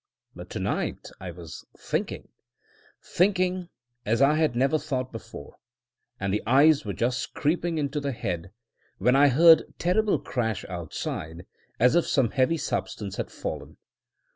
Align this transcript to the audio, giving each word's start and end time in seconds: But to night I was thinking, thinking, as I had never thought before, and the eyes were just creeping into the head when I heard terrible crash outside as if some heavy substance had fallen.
But 0.35 0.49
to 0.49 0.59
night 0.59 1.11
I 1.19 1.29
was 1.29 1.63
thinking, 1.77 2.29
thinking, 3.03 3.69
as 4.03 4.19
I 4.19 4.33
had 4.33 4.55
never 4.55 4.79
thought 4.79 5.11
before, 5.11 5.57
and 6.19 6.33
the 6.33 6.41
eyes 6.47 6.83
were 6.83 6.93
just 6.93 7.35
creeping 7.35 7.77
into 7.77 7.99
the 7.99 8.11
head 8.11 8.49
when 8.97 9.15
I 9.15 9.27
heard 9.27 9.75
terrible 9.77 10.17
crash 10.17 10.65
outside 10.67 11.45
as 11.79 11.93
if 11.93 12.07
some 12.07 12.31
heavy 12.31 12.57
substance 12.57 13.17
had 13.17 13.29
fallen. 13.31 13.77